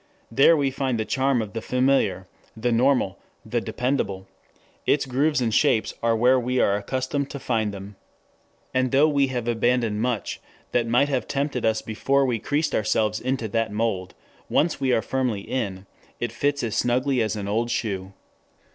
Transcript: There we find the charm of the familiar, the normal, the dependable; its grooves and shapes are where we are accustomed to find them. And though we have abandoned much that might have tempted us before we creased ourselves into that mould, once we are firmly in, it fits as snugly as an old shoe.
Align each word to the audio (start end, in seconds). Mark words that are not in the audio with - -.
There 0.31 0.57
we 0.57 0.71
find 0.71 0.99
the 0.99 1.05
charm 1.05 1.43
of 1.43 1.53
the 1.53 1.61
familiar, 1.61 2.25
the 2.57 2.71
normal, 2.71 3.19
the 3.45 3.61
dependable; 3.61 4.25
its 4.87 5.05
grooves 5.05 5.41
and 5.41 5.53
shapes 5.53 5.93
are 6.01 6.15
where 6.15 6.39
we 6.39 6.59
are 6.59 6.75
accustomed 6.75 7.29
to 7.29 7.37
find 7.39 7.71
them. 7.71 7.97
And 8.73 8.89
though 8.91 9.07
we 9.07 9.27
have 9.27 9.47
abandoned 9.47 10.01
much 10.01 10.41
that 10.71 10.87
might 10.87 11.09
have 11.09 11.27
tempted 11.27 11.65
us 11.67 11.83
before 11.83 12.25
we 12.25 12.39
creased 12.39 12.73
ourselves 12.73 13.19
into 13.19 13.47
that 13.49 13.71
mould, 13.71 14.15
once 14.49 14.81
we 14.81 14.91
are 14.91 15.03
firmly 15.03 15.41
in, 15.41 15.85
it 16.19 16.31
fits 16.31 16.63
as 16.63 16.75
snugly 16.75 17.21
as 17.21 17.35
an 17.35 17.47
old 17.47 17.69
shoe. 17.69 18.13